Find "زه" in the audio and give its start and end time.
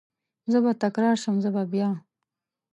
0.51-0.57, 1.43-1.49